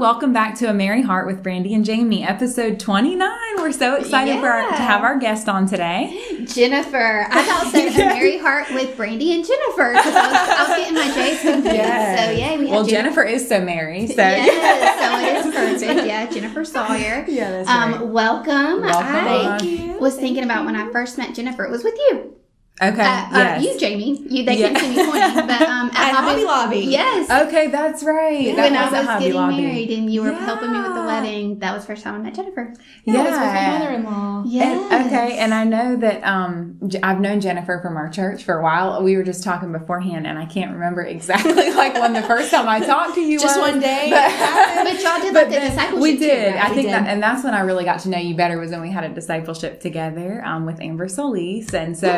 [0.00, 3.28] welcome back to A Merry Heart with Brandy and Jamie, episode 29.
[3.58, 6.18] We're so excited for our, to have our guest on today.
[6.46, 7.26] Jennifer.
[7.30, 7.78] I thought so.
[7.78, 11.40] A Merry Heart with Brandy and Jennifer because I, was- I was getting my J's
[11.42, 11.66] confused.
[11.66, 12.18] Yes.
[12.24, 16.06] So yeah, we have Well, Jennifer is so merry, so Yes, so it is perfect.
[16.06, 17.26] Yeah, Jennifer Sawyer.
[17.30, 18.06] Yeah, that's um, right.
[18.06, 18.80] welcome.
[18.80, 19.06] Welcome.
[19.06, 21.64] I was thinking about when I first met Jennifer.
[21.64, 22.34] It was with you.
[22.82, 23.58] Okay, Uh, yes.
[23.58, 24.22] uh, you, Jamie.
[24.28, 24.72] You they Yeah.
[24.72, 26.78] can't me pointing, but um, At Hobby Lobby.
[26.80, 27.30] Yes.
[27.48, 28.56] Okay, that's right.
[28.56, 29.56] That when was I at was Hobby getting Lobby.
[29.62, 32.18] married and you were helping me with the wedding, that was the first time I
[32.18, 32.72] met Jennifer.
[33.04, 34.44] Yeah, it's with my mother-in-law.
[34.46, 34.92] Yes.
[34.92, 38.58] And, okay, and I know that um, J- I've known Jennifer from our church for
[38.58, 39.02] a while.
[39.02, 42.66] We were just talking beforehand, and I can't remember exactly like when the first time
[42.66, 43.72] I talked to you Just was.
[43.72, 44.08] one day.
[44.10, 46.54] But, But y'all did but like the discipleship we too, did.
[46.54, 46.64] right?
[46.64, 46.92] I think did.
[46.94, 49.04] that, and that's when I really got to know you better was when we had
[49.04, 52.08] a discipleship together um, with Amber Solis, and so,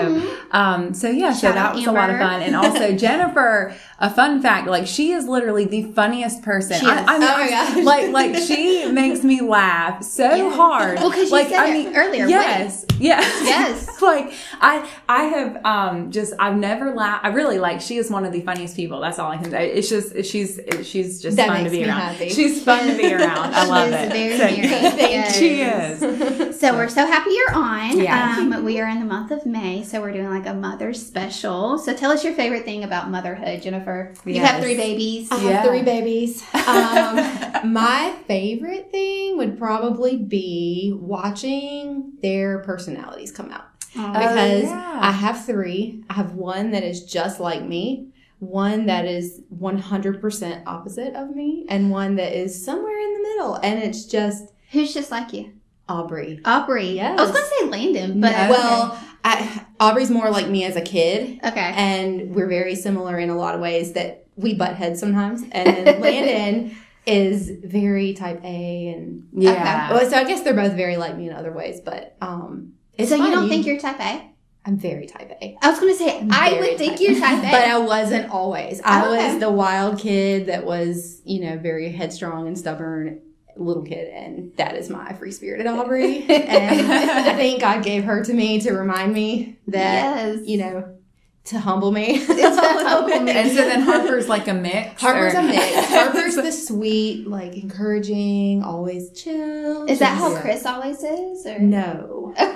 [0.52, 2.42] um, so yeah, so that was a lot of fun.
[2.42, 6.78] And also Jennifer, a fun fact, like she is literally the funniest person.
[6.80, 7.04] She I.
[7.04, 7.84] I mean, Oh my gosh.
[7.84, 10.50] like like she makes me laugh so Yeah.
[10.54, 10.98] hard.
[10.98, 14.02] Well, 'cause you like said it earlier, Yes, yes, Yes.
[14.02, 17.24] like I I have um just I've never laughed.
[17.24, 19.00] I really like she is one of the funniest people.
[19.00, 19.72] That's all I can say.
[19.72, 22.00] It's just she's she's just That fun to be around.
[22.00, 22.28] happy.
[22.28, 23.54] She's fun to be around.
[23.54, 24.12] I love it.
[24.12, 25.38] very So-.
[25.38, 26.60] She is.
[26.60, 27.98] So we're so happy you're on.
[27.98, 28.36] Yeah.
[28.38, 31.78] Um, we are in the month of May, so we're doing like a mother special.
[31.78, 34.14] So tell us your favorite thing about motherhood, Jennifer.
[34.24, 35.30] You have three babies.
[35.30, 36.42] I have three babies.
[36.54, 37.16] Um,
[37.72, 43.64] my favorite thing would probably be watching their personalities come out.
[43.96, 44.98] Oh, Because yeah.
[45.02, 46.04] I have three.
[46.08, 51.66] I have one that is just like me, one that is 100% opposite of me,
[51.68, 53.54] and one that is somewhere in the middle.
[53.56, 55.52] And it's just Who's just like you?
[55.88, 56.40] Aubrey.
[56.46, 56.92] Aubrey.
[56.92, 57.18] Yes.
[57.18, 58.50] I was going to say Landon, but No.
[58.50, 61.38] Well, I, Aubrey's more like me as a kid.
[61.44, 61.72] okay.
[61.76, 65.42] and we're very similar in a lot of ways that we butt heads sometimes.
[65.52, 69.92] And then Landon is very type A, and Yeah.
[69.92, 71.80] well, so I guess they're both very like me in other ways.
[71.80, 74.28] But um, it's so you don't think you're type A?
[74.64, 77.50] I'm very type A, I was going to say I would think you're type A.
[77.50, 78.80] but I wasn't always.
[78.84, 79.32] I Oh, okay.
[79.32, 83.20] was the wild kid that was, you know, very headstrong and stubborn
[83.56, 88.24] little kid and that is my free spirited Aubrey and I think God gave her
[88.24, 90.46] to me to remind me that yes.
[90.46, 90.96] you know
[91.44, 93.32] to humble me It's always humble me.
[93.32, 95.00] And so then Harper's like a mix.
[95.00, 95.88] Harper's or- a mix.
[95.88, 99.86] Harper's the sweet, like encouraging, always chill.
[99.86, 101.44] Is that how Chris always is?
[101.46, 101.58] Or?
[101.58, 102.32] No.
[102.38, 102.54] no,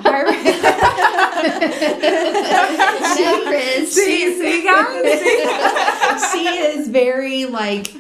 [3.47, 3.93] Chris.
[3.93, 5.21] See, see, guys.
[5.21, 6.39] See?
[6.39, 7.93] she is very like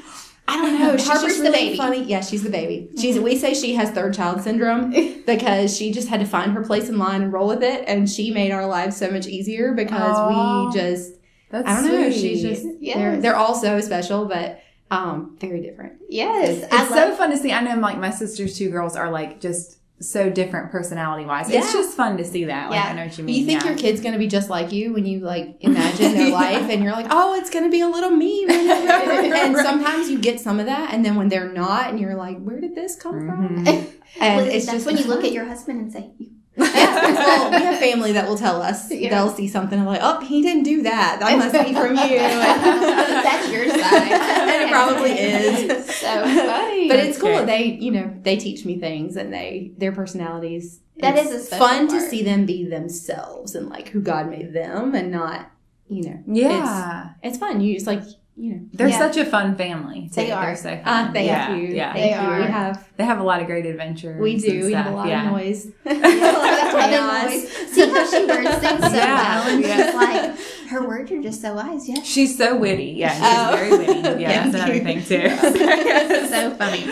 [0.48, 0.96] I don't know.
[0.96, 1.76] She's Harper's just the really baby.
[1.76, 2.02] funny.
[2.04, 2.88] Yeah, she's the baby.
[2.98, 4.90] She's we say she has third child syndrome
[5.26, 8.08] because she just had to find her place in line and roll with it, and
[8.08, 10.68] she made our lives so much easier because Aw.
[10.68, 11.14] we just
[11.50, 12.10] That's I don't know.
[12.10, 12.96] She's just Yes.
[12.96, 15.94] they're they're all so special, but um very different.
[16.08, 16.62] Yes.
[16.62, 17.52] It's I so love fun to see.
[17.52, 21.48] I know like my sister's two girls are like just so different personality wise.
[21.50, 22.70] It's just fun to see that.
[22.70, 22.90] Like Yeah.
[22.90, 23.34] I know what you mean.
[23.36, 23.70] You think yeah.
[23.70, 26.92] your kid's gonna be just like you when you like imagine their life, and you're
[26.92, 28.44] like, oh, it's gonna be a little me.
[28.48, 32.38] and sometimes you get some of that, and then when they're not, and you're like,
[32.40, 33.64] where did this come from?
[33.64, 33.92] Mhm.
[34.20, 37.12] And Well, it's that's just when you look at your husband and say, "You." yeah.
[37.12, 38.90] Well, we have family that will tell us.
[38.90, 39.10] Yeah.
[39.10, 41.18] They'll see something and like, oh, he didn't do that.
[41.20, 42.16] That must be from you.
[42.18, 44.35] That's your side.
[44.76, 45.10] And it probably
[45.78, 45.94] is.
[45.96, 46.06] So
[46.46, 46.88] funny.
[46.88, 47.30] But it's cool.
[47.30, 47.44] Okay.
[47.46, 50.80] They, you know, they teach me things, and they their personalities.
[50.98, 54.30] That it's is a special fun to see them be themselves and like who God
[54.30, 55.50] made them, and not,
[55.88, 57.10] you know, Yeah.
[57.22, 57.60] it's fun.
[57.60, 58.00] You just like,
[58.34, 58.98] you know, They're Yeah.
[58.98, 60.10] such a fun family.
[60.14, 60.46] They are.
[60.46, 60.82] They're so fun.
[60.86, 61.54] ah, thank yeah.
[61.54, 61.92] you, Yeah.
[61.92, 62.16] thank They you.
[62.30, 62.40] are.
[62.40, 64.18] We have, They have a lot of great adventures.
[64.20, 64.64] we do.
[64.66, 65.26] We have a lot yeah.
[65.26, 65.66] of noise.
[65.84, 67.24] That's why they Chaos.
[67.24, 69.86] always see how she words things so Yeah, well, and yeah.
[69.86, 70.36] she's like,
[70.68, 71.88] her words are just so wise.
[71.88, 72.92] Yeah, She's so witty.
[72.96, 73.56] Yeah, she's Oh.
[73.56, 73.92] very witty.
[74.22, 76.28] Yeah, Thank that's another thing too.
[76.28, 76.84] so funny.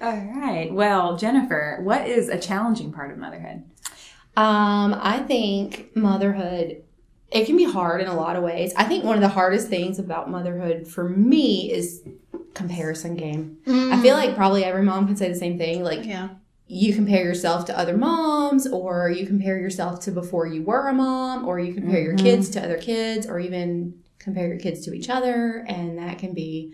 [0.00, 0.68] All right.
[0.72, 3.64] Well, Jennifer, what is a challenging part of motherhood?
[4.36, 6.82] Um, I think motherhood
[7.30, 8.72] it can be hard in a lot of ways.
[8.76, 12.02] I think one of the hardest things about motherhood for me is
[12.54, 13.58] comparison game.
[13.66, 15.82] I feel like probably every mom can say the same thing.
[15.84, 16.30] Like yeah,
[16.72, 20.92] you compare yourself to other moms or you compare yourself to before you were a
[20.92, 22.22] mom or you compare your Mhm.
[22.22, 26.32] kids to other kids or even compare your kids to each other and that can
[26.32, 26.72] be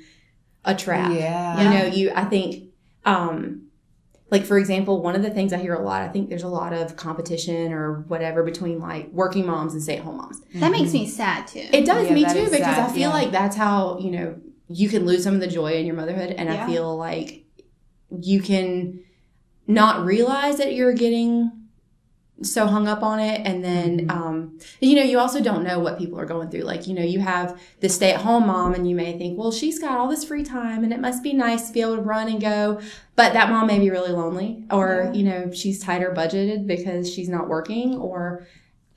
[0.66, 1.10] a trap.
[1.12, 1.62] Yeah.
[1.62, 2.64] You know, you I think
[3.06, 3.62] um
[4.30, 6.48] like for example, one of the things I hear a lot, I think there's a
[6.48, 10.42] lot of competition or whatever between like working moms and stay-at-home moms.
[10.56, 11.64] that makes me sad too.
[11.72, 13.20] It does Yeah, me too because sad, I feel yeah.
[13.20, 14.34] like that's how, you know,
[14.68, 16.64] you can lose some of the joy in your motherhood and Yeah.
[16.64, 17.44] I feel like
[18.20, 18.98] you can
[19.66, 21.50] not realize that you're getting
[22.42, 23.40] so hung up on it.
[23.46, 26.62] And then um, you know you also don't know what people are going through.
[26.62, 29.98] Like you know you have the stay-at-home mom and you may think well she's got
[29.98, 32.40] all this free time and it must be nice to be able to run and
[32.40, 32.80] go.
[33.14, 37.28] But that mom may be really lonely or you know she's tighter budgeted because she's
[37.28, 38.46] not working or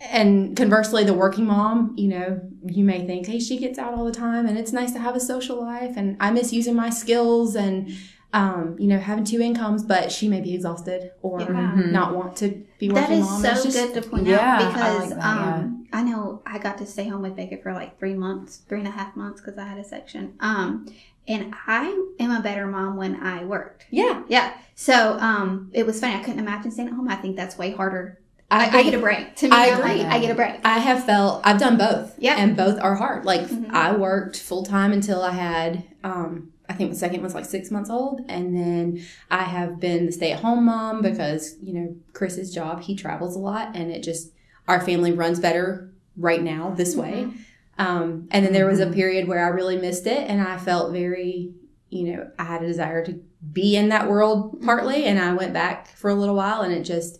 [0.01, 4.06] and conversely the working mom you know you may think hey she gets out all
[4.06, 6.89] the time and it's nice to have a social life and i miss using my
[6.89, 7.92] skills and
[8.34, 11.48] um, you know having two incomes but she may be exhausted or Yeah.
[11.76, 11.92] Mhm.
[11.92, 14.62] not want to be That working is mom so just- good to point Yeah, out
[14.62, 15.54] I because like that, yeah.
[15.56, 18.80] um, I know I got to stay home with Baker for like three months, three
[18.80, 20.34] and a half months because I had a section.
[20.40, 20.86] Um,
[21.28, 21.86] and I
[22.20, 23.86] am a better mom when I worked.
[23.90, 24.54] yeah Yeah.
[24.76, 26.14] So um, it was funny.
[26.16, 27.08] I couldn't imagine staying at home.
[27.10, 28.20] I think that's way harder.
[28.52, 29.36] I, I, I get a break.
[29.38, 30.04] To me, I I'm agree.
[30.04, 30.56] like, I get a break.
[30.64, 32.16] I have felt I've done both.
[32.20, 32.36] Yeah.
[32.38, 33.26] And both are hard.
[33.26, 33.72] Like Mhm.
[33.72, 37.71] I worked full time until I had um I think the second was like six
[37.71, 38.21] months old.
[38.30, 42.81] And then I have been the stay at home mom because, you know, Chris's job,
[42.81, 44.31] he travels a lot and it just
[44.68, 47.25] our family runs better right now this way.
[47.25, 47.38] Mm-hmm.
[47.80, 48.94] Um and then there was a mm-hmm.
[48.94, 51.54] period where I really missed it and I felt very
[51.89, 53.19] you know, I had a desire to
[53.51, 54.66] be in that world mm-hmm.
[54.66, 57.19] partly and I went back for a little while and it just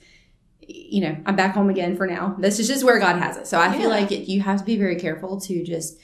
[0.72, 2.36] you know, I'm back home again for now.
[2.38, 3.48] This is just where God has it.
[3.48, 3.80] So I Yeah.
[3.80, 5.98] feel like it, you have to be very careful to just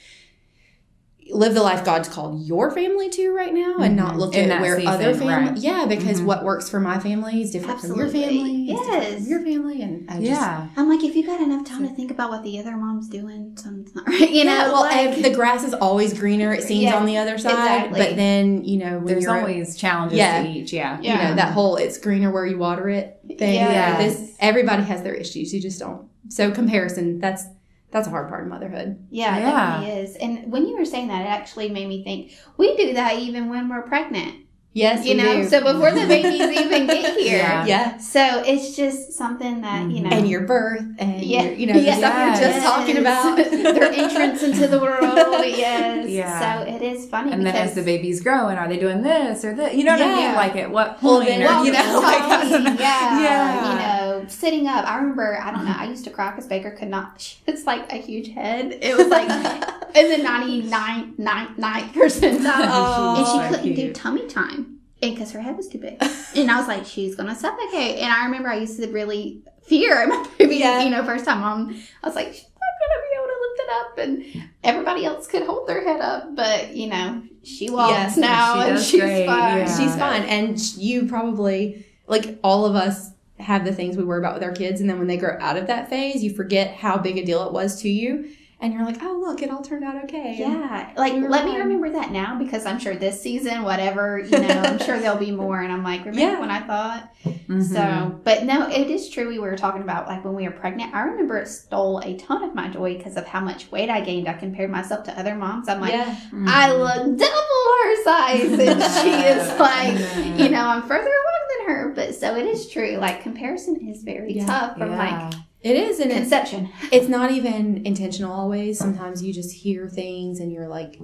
[1.30, 4.18] live the life God's called your family to right now and not Mhm.
[4.18, 5.26] look In at where season, other family.
[5.50, 5.56] right.
[5.56, 6.24] Yeah, because Mhm.
[6.26, 8.52] what works for my family is different from your family.
[8.68, 9.18] Yes.
[9.22, 10.66] from your family, and I just, Yeah.
[10.76, 13.52] I'm like, if you got enough time to think about what the other mom's doing,
[13.56, 14.30] something's not right.
[14.30, 16.52] You know, yeah, well, like, the grass is always greener.
[16.52, 17.52] It seems Yeah, on the other side,
[17.86, 18.00] exactly.
[18.00, 20.42] but then you know when There's you're always challenges Yeah.
[20.42, 20.72] to each.
[20.72, 21.00] Yeah.
[21.00, 23.54] you know that whole "it's greener where you water it" thing.
[23.54, 24.18] Yes.
[24.18, 25.52] This everybody has their issues.
[25.52, 26.02] You just don't.
[26.28, 27.18] So comparison.
[27.20, 27.44] That's
[27.90, 29.06] that's a hard part of motherhood.
[29.10, 29.50] Yeah, it Yeah.
[29.80, 30.16] definitely is.
[30.16, 33.48] And when you were saying that, it actually made me think we do that even
[33.48, 34.34] when we're pregnant.
[34.72, 35.48] Yes, You we know, do.
[35.48, 37.38] so before the babies even get here.
[37.38, 37.64] Yeah.
[37.64, 37.96] yeah.
[37.96, 40.10] So it's just something that, you mm-hmm.
[40.10, 40.16] know.
[40.18, 41.44] and your birth and Yeah.
[41.44, 41.96] your, you know the Yes.
[41.98, 45.16] stuff we were just talking about their entrance into the world.
[45.46, 46.10] Yes.
[46.10, 46.60] Yeah.
[46.64, 49.46] So it is funny And then because as the baby's growing, are they doing this
[49.46, 49.74] or this?
[49.74, 50.26] You know what I Yeah.
[50.26, 50.34] mean?
[50.34, 51.28] Like at what Well, point?
[51.30, 52.76] then- or, you know, like, I don't know.
[52.78, 53.72] yeah, Yeah.
[53.72, 53.95] you know,
[54.28, 54.86] sitting up.
[54.88, 57.36] I remember, I don't know, I used to cry because Baker could not.
[57.46, 58.78] It's like a huge head.
[58.82, 59.28] It was like
[59.96, 65.32] in the 99 ninth, ninth percentile, Oh, and she couldn't do tummy time, and because
[65.32, 65.96] her head was too big,
[66.34, 67.98] and I was like, she's gonna suffocate.
[67.98, 70.56] And I remember I used to really fear my baby.
[70.56, 70.82] Yeah.
[70.82, 71.68] You know, first time mom,
[72.02, 73.98] I was like, she's not gonna be able to lift it up,
[74.38, 78.54] and everybody else could hold their head up, but you know, she walks Yes, now,
[78.64, 79.58] she and she's great, fine.
[79.58, 79.76] yeah.
[79.78, 84.34] she's fine and you probably like all of us have the things we worry about
[84.34, 86.96] with our kids and then when they grow out of that phase you forget how
[86.96, 89.84] big a deal it was to you and you're like oh look it all turned
[89.84, 93.62] out okay Yeah, like We let me remember that now because I'm sure this season,
[93.64, 95.60] whatever, you know, I'm sure there'll be more.
[95.60, 96.40] And I'm like, remember Yeah.
[96.40, 97.12] when I thought
[97.48, 97.62] Mhm.
[97.62, 98.18] so?
[98.24, 99.28] But no, it is true.
[99.28, 100.94] We were talking about like when we were pregnant.
[100.94, 104.00] I remember it stole a ton of my joy because of how much weight I
[104.00, 104.26] gained.
[104.26, 105.68] I compared myself to other moms.
[105.68, 106.16] I'm like, yeah
[106.46, 110.38] I look double her size, and she is like, Mhm.
[110.38, 111.22] you know, I'm further than
[111.66, 111.92] her.
[111.94, 112.96] But so it is true.
[112.96, 114.46] Like comparison is very Yeah.
[114.46, 116.70] tough from like it is an it's conception.
[116.92, 121.00] it's not even intentional always sometimes you just hear things and you're like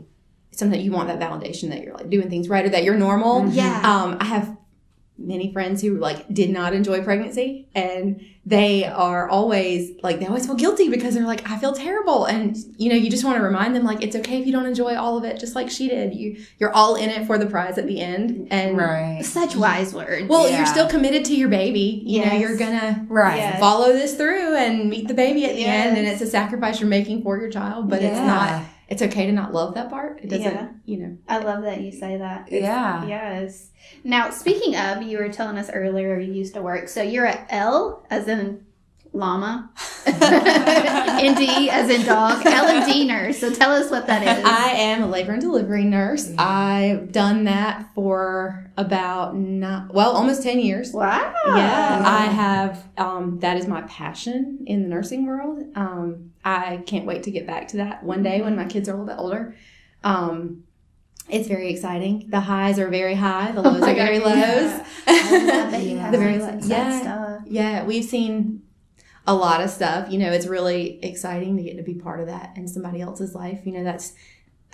[0.52, 3.46] sometimes you want that validation that you're like doing things right or that you're normal.
[3.48, 3.80] Yeah.
[3.84, 4.56] um, I have
[5.18, 10.46] many friends who like did not enjoy pregnancy and they are always like they always
[10.46, 13.42] feel guilty because they're like I feel terrible and you know you just want to
[13.42, 15.86] remind them like it's okay if you don't enjoy all of it just like she
[15.88, 19.24] did you you're all in it for the prize at the end and Right.
[19.24, 20.28] Such wise words.
[20.28, 20.56] well Yeah.
[20.56, 23.36] you're still committed to your baby you know you're gonna Right.
[23.36, 23.60] Yeah.
[23.60, 26.88] follow this through and meet the baby at the end and it's a sacrifice you're
[26.88, 30.28] making for your child but it's not it's okay to not love that part it
[30.28, 30.68] doesn't Yeah.
[30.84, 32.50] you know I love that you say that.
[32.50, 33.06] Yeah.
[33.06, 33.70] Yes.
[34.04, 36.88] Now, speaking of, you were telling us earlier you used to work.
[36.88, 38.64] So you're at L as in
[39.12, 39.70] llama,
[40.06, 43.38] and D as in dog, L and D nurse.
[43.38, 44.44] So tell us what that is.
[44.44, 46.32] I am a labor and delivery nurse.
[46.38, 50.92] I've done that for about not well, almost ten years.
[50.92, 51.32] wow.
[51.46, 52.86] Yeah, I have.
[52.98, 55.62] Um, that is my passion in the nursing world.
[55.74, 58.92] Um, I can't wait to get back to that one day when my kids are
[58.92, 59.54] a little bit older.
[60.04, 60.64] Um,
[61.28, 62.26] it's very exciting.
[62.28, 63.52] The highs are very high.
[63.52, 64.80] The Oh lows my are very God, lows.
[65.06, 65.66] yeah.
[65.66, 67.00] I bet you have The very some la- sad yeah.
[67.00, 67.42] stuff.
[67.46, 68.62] Yeah, we've seen
[69.26, 70.10] a lot of stuff.
[70.10, 73.34] You know, it's really exciting to get to be part of that in somebody else's
[73.34, 73.60] life.
[73.64, 74.12] You know, that's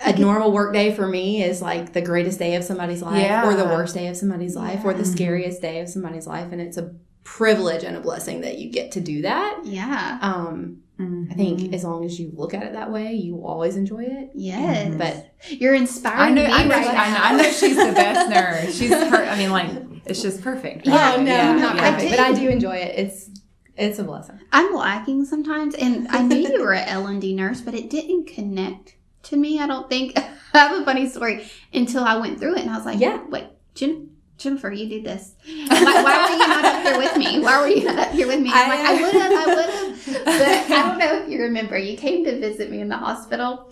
[0.05, 3.45] a normal work day for me is like the greatest day of somebody's life Yeah.
[3.47, 6.51] or the worst day of somebody's life or the scariest day of somebody's life.
[6.51, 6.93] And it's a
[7.25, 9.59] privilege and a blessing that you get to do that.
[9.65, 10.17] Yeah.
[10.21, 11.35] Um, I Mhm.
[11.37, 14.31] think as long as you look at it that way, you will always enjoy it.
[14.33, 14.95] Yes.
[14.97, 17.23] But you're inspiring I know, me I know, right I know, now.
[17.23, 18.29] I know she's the best
[18.67, 18.75] nurse.
[18.77, 19.69] She's, per- I mean, like,
[20.05, 20.87] it's just perfect.
[20.87, 21.91] Yeah, oh no, yeah, not yeah.
[21.91, 22.97] perfect, but I do enjoy it.
[22.97, 23.29] It's
[23.79, 24.39] It's a blessing.
[24.51, 27.89] I'm lacking sometimes, and I knew you were an L and D nurse, but it
[27.89, 29.59] didn't connect to me.
[29.59, 30.13] I don't think.
[30.53, 33.23] I have a funny story until I went through it, and I was like, Yeah.
[33.29, 33.45] wait,
[33.75, 34.09] Jen,
[34.39, 35.33] Jennifer, you did this.
[35.45, 37.39] Why, why were you not up here with me?
[37.39, 38.49] Why were you not up here with me?
[38.53, 41.77] I'm like, I would have, I would have, but I don't know if you remember.
[41.77, 43.69] You came to visit me in the hospital,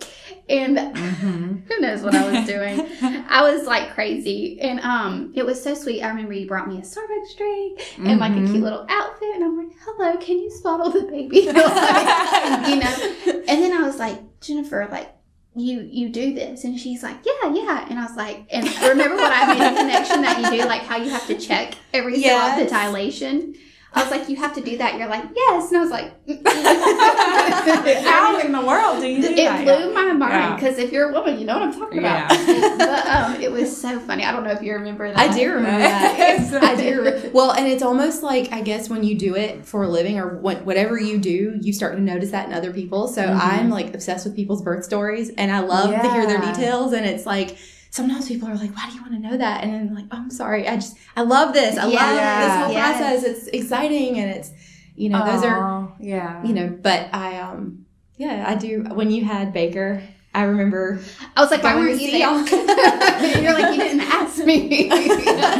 [0.48, 1.62] and Mhm.
[1.66, 2.86] who knows what I was doing.
[3.30, 6.02] I was like crazy, and um, it was so sweet.
[6.02, 9.44] I remember you brought me a Starbucks drink and like a cute little outfit, and
[9.44, 11.38] I'm like, "Hello, can you swaddle the baby?"
[12.68, 13.42] You know.
[13.48, 15.14] And then I was like, Jennifer, like.
[15.56, 19.16] You you do this, and she's like, yeah, yeah, and I was like, and remember
[19.16, 22.22] what I made a connection that you do, like how you have to check every
[22.22, 22.70] so often Yes.
[22.70, 23.54] dilation.
[23.94, 24.98] I was like, you have to do that.
[24.98, 26.12] You're like, yes, and I was like,
[28.04, 29.64] How in the world do you do it that?
[29.64, 32.30] blew my mind because if you're a woman, you know what I'm talking about.
[32.30, 32.74] Yeah.
[32.78, 34.24] but um, it was so funny.
[34.24, 35.18] I don't know if you remember that.
[35.18, 36.62] I do remember that.
[36.62, 37.30] I do.
[37.32, 40.36] Well, and it's almost like I guess when you do it for a living or
[40.38, 43.08] what, whatever you do, you start to notice that in other people.
[43.08, 43.38] So Mhm.
[43.40, 46.92] I'm like obsessed with people's birth stories, and I love to hear their details.
[46.92, 47.56] And it's like
[47.90, 50.16] sometimes people are like, "Why do you want to know that?" And I'm like, oh,
[50.16, 50.68] "I'm sorry.
[50.68, 51.76] I just I love this.
[51.78, 52.98] I love this whole Yes.
[52.98, 53.24] process.
[53.24, 54.52] It's exciting, and it's
[54.96, 56.44] you know those are yeah.
[56.44, 56.68] you know.
[56.68, 58.84] But I um yeah I do.
[58.92, 60.02] When you had Baker,
[60.34, 61.00] I remember
[61.36, 62.20] I was like, why weren't you see there?
[62.20, 62.46] y'all.
[63.42, 64.90] You're like, you didn't ask me.
[64.90, 64.94] I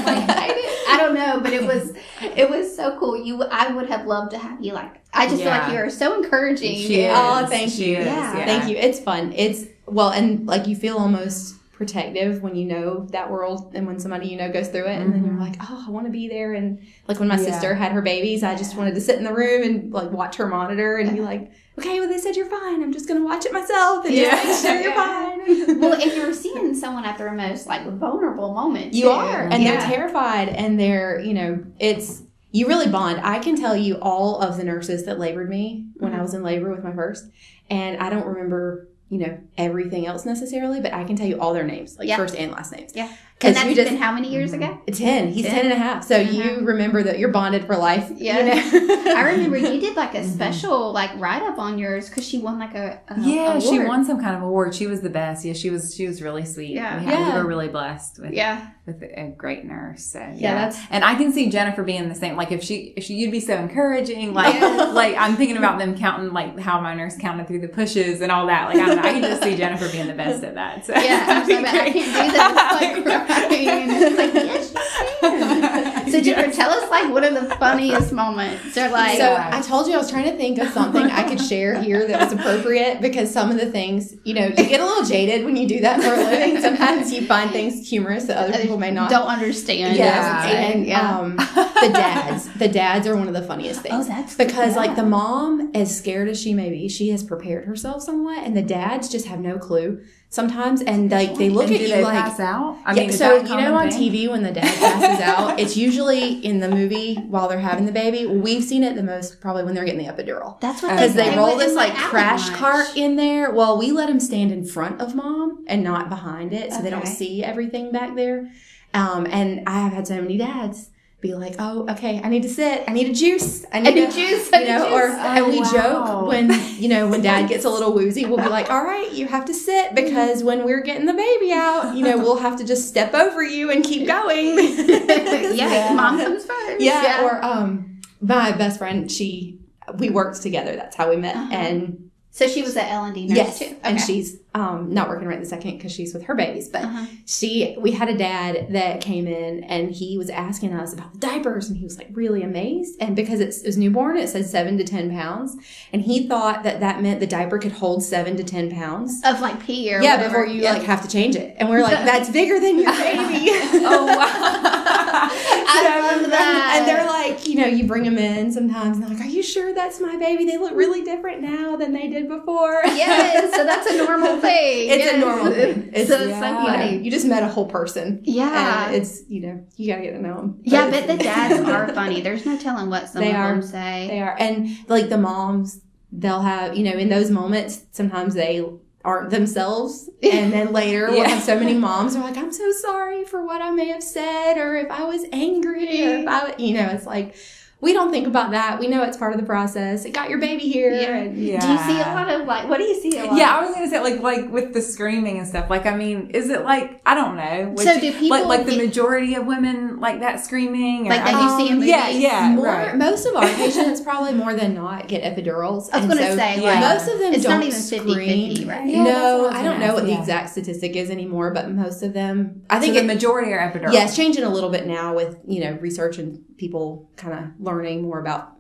[0.05, 1.93] like, I, didn't, I don't know, but it was
[2.37, 3.17] it was so cool.
[3.17, 4.73] You, I would have loved to have you.
[4.73, 6.75] Like, I just feel like you are so encouraging.
[6.77, 7.13] She is.
[7.17, 7.99] Oh, thank She you.
[7.99, 8.45] is, Yeah.
[8.45, 8.77] Thank you.
[8.77, 9.33] It's fun.
[9.35, 14.01] It's well, and like you feel almost protective when you know that world and when
[14.01, 15.41] somebody you know goes through it and then you're Mhm.
[15.41, 17.45] like oh i want to be there and like when my Yeah.
[17.53, 20.35] sister had her babies i just wanted to sit in the room and like watch
[20.37, 23.47] her monitor and be like okay well they said you're fine i'm just gonna watch
[23.47, 24.31] it myself and Yeah.
[24.43, 28.53] just make sure you're fine Well, and you're seeing someone at their most like vulnerable
[28.53, 28.93] moment.
[28.93, 29.11] You too.
[29.11, 29.79] are, and Yeah.
[29.79, 33.21] they're terrified, and they're, you know, it's you really bond.
[33.23, 36.43] I can tell you all of the nurses that labored me when I was in
[36.43, 37.31] labor with my first,
[37.71, 41.55] and I don't remember, you know, everything else necessarily, but I can tell you all
[41.55, 42.17] their names, like Yeah.
[42.17, 42.93] first and last names.
[42.95, 43.11] Yeah.
[43.39, 44.79] Because and that's you just been how many years ago?
[44.91, 45.55] 10 he's 10.
[45.55, 45.65] Ten.
[45.67, 46.67] and a half so you Mhm.
[46.67, 48.39] remember that you're bonded for life Yeah.
[48.39, 48.45] you
[48.89, 49.05] know?
[49.17, 50.35] I remember you did like a Mhm.
[50.35, 54.05] special like write up on yours because she won like a, a Yeah, she won
[54.05, 54.75] some kind of award.
[54.75, 55.45] She was the best.
[55.45, 55.95] Yeah, she was.
[55.95, 56.71] She was really sweet.
[56.71, 56.99] Yeah.
[56.99, 57.35] we, had, Yeah.
[57.37, 60.05] we were really blessed with Yeah, with a great nurse.
[60.05, 62.37] So, yeah, Yeah, that's- and I can see Jennifer being the same.
[62.37, 64.35] Like if she, if she, you'd be so encouraging.
[64.35, 64.95] Like, Yes.
[65.03, 68.31] like I'm thinking about them counting, like how my nurse counted through the pushes and
[68.33, 68.69] all that.
[68.69, 70.85] Like I, don't know, I can just see Jennifer being the best at that.
[70.87, 70.95] So.
[70.95, 71.25] yeah.
[71.29, 71.75] I'm so bad.
[71.75, 72.95] I can't do that.
[72.97, 73.28] It's like.
[73.29, 75.99] And it's like yes, you can.
[76.09, 76.57] So Jennifer, Yes.
[76.57, 79.19] tell us like one of the funniest moments or like.
[79.19, 82.07] so I told you I was trying to think of something I could share here
[82.07, 85.45] that was appropriate because some of the things, you know, you get a little jaded
[85.45, 86.61] when you do that for a living.
[86.63, 89.11] Sometimes you find things humorous that other people may not.
[89.11, 89.97] don't understand.
[89.97, 90.17] Yes,
[90.51, 90.57] Yeah.
[90.57, 91.19] and yeah.
[91.19, 93.95] um, the dads, the dads are one of the funniest things.
[93.95, 97.67] oh, that's because like the mom, as scared as she may be, she has prepared
[97.67, 101.75] herself somewhat, and the dads just have no clue sometimes, and like they look And
[101.75, 102.15] at do you they like.
[102.19, 102.79] pass out?
[102.85, 104.13] I Yeah, mean, so you know common on thing?
[104.13, 107.93] TV when the dad passes out, it's usually in the movie while they're having the
[107.93, 108.27] baby.
[108.27, 111.31] We've seen it the most probably when they're getting the epidural That's what because they
[111.31, 112.59] say roll this like crash lunch.
[112.59, 113.51] cart in there.
[113.53, 116.91] Well, we let them stand in front of mom and not behind it, so they
[116.91, 118.51] don't see everything back there.
[118.95, 120.91] Um, and I have had so many dads
[121.21, 122.85] be like, "Oh, okay, I need to sit.
[122.87, 123.65] I need a juice.
[123.73, 124.53] I need, I need a juice.
[124.53, 124.93] I You need know, juice.
[124.93, 125.73] or Oh, and we wow.
[125.73, 129.11] joke when you know when dad gets a little woozy, we'll be like, "All right,
[129.13, 132.57] you have to sit because when we're getting the baby out, you know, we'll have
[132.59, 135.95] to just step over you and keep going." yeah, Yeah.
[135.95, 136.81] mom comes first.
[136.81, 139.59] yeah, or um my best friend she
[139.99, 141.49] we worked together that's how we met Uh-huh.
[141.55, 142.08] and
[142.39, 143.77] so she was at L and D nurse yes too.
[143.83, 147.07] and she's um not working right the second because she's with her babies but Uh-huh.
[147.27, 151.19] she we had a dad that came in and he was asking us about the
[151.19, 154.47] diapers and he was like really amazed and because it's, it was newborn it said
[154.47, 155.57] seven to ten pounds
[155.93, 159.41] and he thought that that meant the diaper could hold seven to ten pounds of
[159.41, 160.29] like pee or yeah whatever.
[160.41, 160.73] before you Yeah.
[160.75, 163.51] like have to change it and we're like that's bigger than your baby
[163.91, 165.29] Oh wow!
[165.71, 166.77] I love that.
[166.79, 170.01] And they're like, you bring them in sometimes, and they're like, "Are you sure that's
[170.01, 170.45] my baby?
[170.45, 174.91] They look really different now than they did before." yes, so that's a normal thing.
[174.91, 175.89] It's a normal thing.
[175.89, 176.41] It's- so it's yeah.
[176.41, 176.99] so You, know, funny.
[177.05, 178.21] you just met a whole person.
[178.25, 178.91] Yeah.
[178.91, 180.61] it's you know you gotta get to know them.
[180.65, 182.21] yeah, but the dads are funny.
[182.21, 183.53] There's no telling what some They of are.
[183.53, 184.07] them say.
[184.09, 185.81] They are, and like the moms,
[186.13, 188.65] they'll have you know in those moments sometimes they
[189.05, 193.25] aren't themselves, and then later we'll have so many moms are like, "I'm so sorry
[193.25, 196.75] for what I may have said, or if I was angry, or if I, you
[196.75, 197.35] know, it's like."
[197.81, 198.81] We don't think about that.
[198.81, 200.05] We know it's part of the process.
[200.05, 200.93] It got your baby here.
[200.93, 201.23] Yeah.
[201.25, 201.61] Yeah.
[201.61, 202.69] Do you see a lot of like?
[202.69, 203.37] What do you see a lot?
[203.37, 205.71] Yeah, I was gonna say like like with the screaming and stuff.
[205.71, 207.75] Like, I mean, is it like I don't know?
[207.77, 211.07] So do people like like the majority of women like that screaming?
[211.07, 212.97] Or, Like that I you see in mean, Yeah, yeah, More, right.
[212.97, 215.89] Most of our patients probably more than not get epidurals.
[215.93, 216.81] I was gonna so say, yeah.
[216.81, 218.49] like, most of them it's don't not even 50 scream.
[218.57, 218.87] 50, right?
[218.89, 222.13] Yeah, no, I don't know what ask, the exact statistic is anymore, but most of
[222.13, 223.93] them, I So think the it, majority are epidural.
[223.93, 227.45] yeah, it's changing a little bit now with you know research and people kind of
[227.69, 228.53] learning more about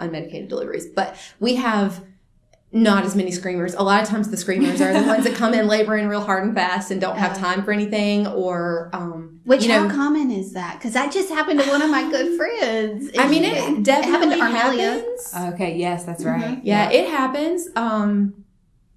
[0.00, 0.86] unmedicated deliveries.
[0.86, 2.04] But we have
[2.74, 3.74] not as many screamers.
[3.74, 6.44] A lot of times the screamers are the ones that come in laboring real hard
[6.44, 10.30] and fast and don't have time for anything or um Which you know, how common
[10.30, 10.78] is that?
[10.78, 13.10] Because that just happened to one of my good friends.
[13.18, 14.94] I mean It- it definitely happened to Armelia.
[14.96, 15.54] happens.
[15.54, 15.76] Okay.
[15.76, 16.60] Yes, that's right.
[16.64, 17.68] Yeah, it happens.
[17.76, 18.41] Um,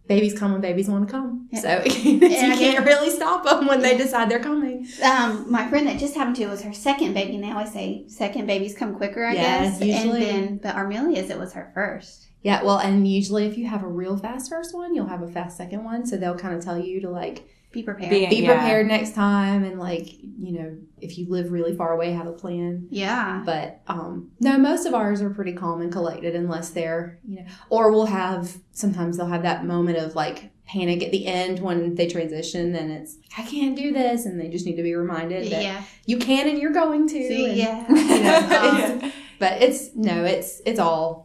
[0.08, 1.60] babies come when babies want to come, Yeah.
[1.62, 4.88] so And you can't really stop them when they decide they're coming.
[5.04, 7.38] Um, my friend that just happened to was her second baby.
[7.38, 9.82] Now I say second babies come quicker, I Yeah, guess.
[9.82, 10.30] usually.
[10.30, 12.28] And then, but Armelia's it was her first.
[12.44, 15.28] Yeah, well, and usually if you have a real fast first one, you'll have a
[15.28, 18.10] fast second one, so they'll kind of tell you to like Be prepared.
[18.10, 18.54] Be- be Yeah.
[18.56, 22.32] prepared next time, and like you know if you live really far away, have a
[22.32, 22.88] plan.
[22.90, 23.44] yeah.
[23.46, 27.46] But um, no, most of ours are pretty calm and collected, unless they're you know,
[27.70, 31.94] or we'll have sometimes they'll have that moment of like panic at the end when
[31.96, 35.52] they transition, and it's I can't do this, and they just need to be reminded
[35.52, 35.84] that Yeah.
[36.06, 37.14] you can and you're going to.
[37.28, 37.88] See, and- yeah.
[37.90, 38.38] you know,
[38.70, 41.25] Um, it's- but it's no, it's it's all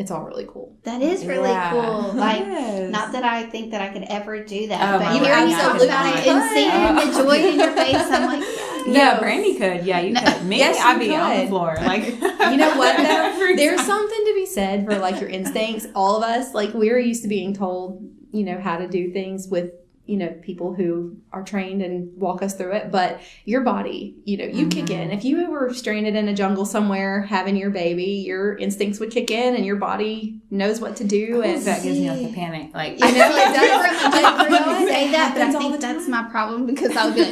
[0.00, 0.76] it's all really cool.
[0.84, 1.70] that is really Yeah.
[1.72, 2.12] cool.
[2.26, 2.90] Like, Yes.
[2.90, 5.72] not that I think that I could ever do that, Oh, but hearing you God,
[5.78, 6.52] talk I about it could and not.
[6.54, 8.66] seeing the joy in your face, I'm like, yeah.
[8.86, 9.20] Yeah, No.
[9.20, 9.84] Brandy could.
[9.84, 10.20] Yeah, you No.
[10.22, 10.44] could.
[10.46, 11.48] Me, Yes, I'd you be on the could.
[11.50, 11.76] floor.
[11.82, 13.54] Like, You know what though?
[13.56, 15.86] There's something to be said for like your instincts.
[15.94, 18.02] All of us, like we're used to being told,
[18.32, 19.72] you know, how to do things with,
[20.10, 22.90] you know, people who are trained and walk us through it.
[22.90, 24.90] But your body, you know, you kick Mhm.
[25.04, 25.10] in.
[25.12, 29.30] If you were stranded in a jungle somewhere having your baby, your instincts would kick
[29.30, 31.42] in and your body knows what to do.
[31.42, 32.70] And that gives me like a panic.
[32.74, 33.86] Like, I know it does.
[34.12, 37.22] I say that, but I think that's my problem because I would be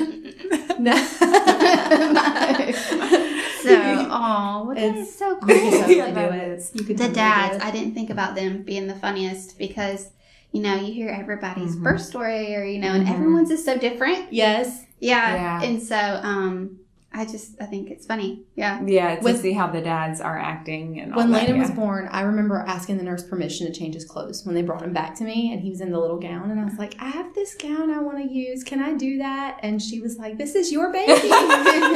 [0.50, 0.94] like, no.
[3.62, 5.48] so, oh, well, that It's- is so cool.
[5.50, 6.70] Yeah, it.
[6.74, 7.62] You the dads.
[7.62, 10.10] I didn't think about them being the funniest because,
[10.52, 11.82] you know, you hear everybody's Mhm.
[11.82, 13.12] birth story or, you know, and Mhm.
[13.14, 14.32] everyone's is so different.
[14.32, 14.84] Yes.
[14.98, 15.34] Yeah.
[15.34, 15.62] Yeah.
[15.62, 16.78] And so, um,
[17.10, 18.42] I just, I think it's funny.
[18.54, 18.80] Yeah.
[18.84, 21.62] yeah, to With- see how the dads are acting and all When Landon yeah.
[21.62, 24.82] was born, I remember asking the nurse permission to change his clothes when they brought
[24.82, 26.94] him back to me, and he was in the little gown, and I was like,
[27.00, 28.62] "I have this gown I want to use.
[28.62, 31.22] Can I do that?" And she was like, "This is your baby," but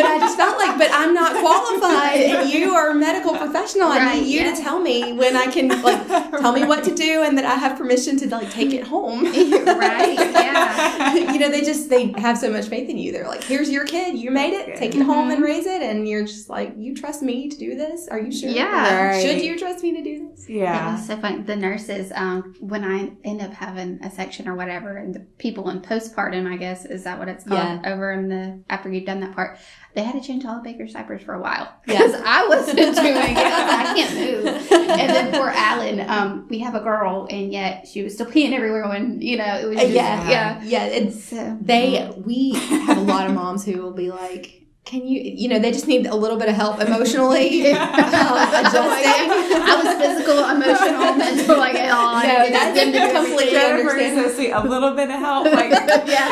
[0.07, 2.20] I just felt like, "But I'm not qualified.
[2.20, 3.88] and You are a medical professional.
[3.88, 4.55] I Right, need you yeah.
[4.55, 6.09] to tell me when I can like
[6.40, 9.25] tell me what to do, and that I have permission to like take it home."
[9.66, 10.16] right.
[10.52, 11.14] Yeah.
[11.32, 13.12] you know, they just they have so much faith in you.
[13.12, 14.16] They're like, "Here's your kid.
[14.18, 14.76] You made it.
[14.76, 17.74] Take it home and raise it." And you're just like, "You trust me to do
[17.74, 18.08] this?
[18.08, 18.50] Are you sure?
[18.50, 19.08] Yeah.
[19.10, 19.22] Right.
[19.22, 20.92] Should you trust me to do this?" That Yeah.
[20.92, 21.42] was so funny.
[21.42, 25.68] The nurses, um, when I end up having a section or whatever, and the people
[25.70, 27.86] in postpartum, I guess, is that what it's called?
[27.86, 29.58] Over in the after you've done that part,
[29.94, 32.00] they had to change all the baker's diapers for a while Yeah.
[32.24, 33.37] I wasn't doing it.
[33.37, 34.46] I, I can't move.
[34.72, 38.52] And then poor Alan, um, we have a girl, and yet she was still peeing
[38.52, 39.76] everywhere when you know it was.
[39.76, 40.62] Just, yeah, yeah.
[40.64, 40.85] yeah.
[40.87, 42.12] It's So, they.
[42.24, 45.71] We have a lot of moms who will be like, "Can you?" You know, they
[45.73, 47.79] just need a little bit of help emotionally um,
[48.61, 49.31] adjusting.
[49.62, 51.77] I was physical, emotional, mental, like.
[51.77, 51.87] I
[52.27, 53.99] No, needed that's them to do completely everything.
[53.99, 54.51] Jennifer is so sweet.
[54.53, 55.45] A little bit of help.
[55.47, 55.71] Like,
[56.07, 56.29] yeah.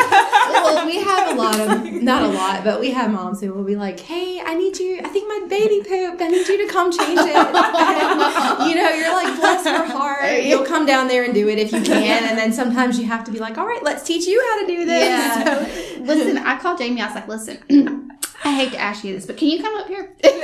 [0.63, 3.65] well, we have a lot of not a lot, but we have moms who will
[3.65, 5.01] be like, "Hey, I need you.
[5.05, 6.21] I think my baby pooped.
[6.21, 10.43] I need you to come change it." And, you know, you're like, "Bless her heart."
[10.43, 13.25] You'll come down there and do it if you can, and then sometimes you have
[13.25, 15.45] to be like, "All right, let's teach you how to do this." Yeah.
[15.45, 17.01] So- Listen, I called Jamie.
[17.03, 17.59] I was like, listen,
[18.43, 20.15] I hate to ask you this, but can you come up here?
[20.25, 20.35] and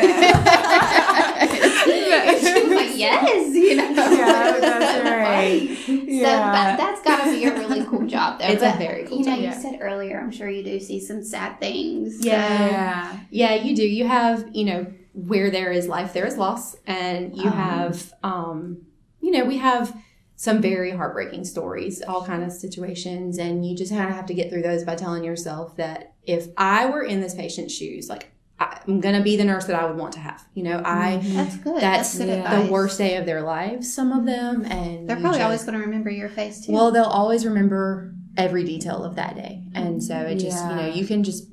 [2.75, 3.91] like, yes, you know.
[3.91, 5.79] Yeah, that's right.
[5.79, 6.19] funny.
[6.19, 8.47] So that, that's got to be a really cool job, though.
[8.49, 9.59] It's a very cool You know, job, you yeah.
[9.59, 12.25] said earlier, I'm sure you do see some sad things.
[12.25, 12.67] Yeah.
[12.69, 13.21] yeah.
[13.31, 13.87] Yeah, you do.
[13.87, 16.77] You have, you know, where there is life, there is loss.
[16.87, 17.53] And you Um.
[17.53, 18.87] have, um,
[19.21, 19.97] you know, we have
[20.37, 23.39] some very heartbreaking stories, all kind of situations.
[23.39, 26.49] And you just kind of have to get through those by telling yourself that if
[26.57, 29.87] I were in this patient's shoes, like I'm going to be the nurse that I
[29.87, 30.47] would want to have.
[30.55, 31.37] You know, I, mm-hmm.
[31.37, 31.81] That's good.
[31.81, 32.63] that's, That's, good yeah.
[32.63, 34.65] the worst day of their lives, some of them.
[34.65, 36.73] And They're probably just- always going to remember your face, too.
[36.73, 39.63] well, they'll always remember every detail of that day.
[39.75, 41.49] And so it just, you know, you can just,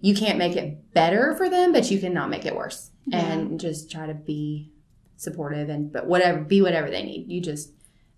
[0.00, 2.90] you can't make it better for them, but you cannot make it worse.
[3.12, 4.72] And just try to be
[5.16, 7.30] supportive and, but whatever, be whatever they need.
[7.30, 7.70] You just,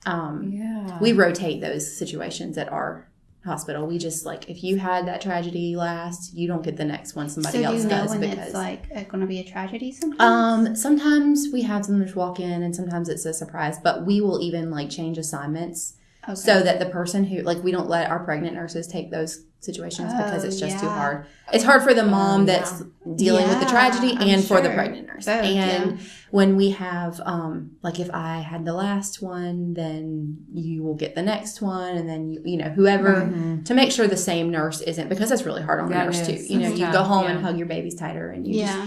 [0.07, 0.99] um, Yeah.
[1.01, 3.09] we rotate those situations at our
[3.45, 3.87] hospital.
[3.87, 7.29] We just like if you had that tragedy last, you don't get the next one.
[7.29, 9.45] So Somebody do else you know does when because it's like going to be a
[9.45, 10.21] tragedy sometimes?
[10.69, 13.79] um sometimes we have them just walk in and sometimes it's a surprise.
[13.79, 16.35] But we will even like change assignments Okay.
[16.35, 20.12] so that the person who like we don't let our pregnant nurses take those situations
[20.14, 21.27] because Oh, it's just too hard.
[21.53, 22.83] It's hard for the mom Oh, that's
[23.16, 25.27] dealing with the tragedy I'm and for the pregnant nurse.
[25.27, 26.07] Both, and yeah.
[26.31, 31.14] when we have um like if I had the last one, then you will get
[31.16, 33.64] the next one and then you you know whoever Mhm.
[33.64, 36.27] to make sure the same nurse isn't because that's really hard on the That nurse
[36.27, 36.33] too.
[36.35, 36.51] is.
[36.51, 37.31] You know, That's you go home yeah.
[37.33, 38.79] and hug your babies tighter and you just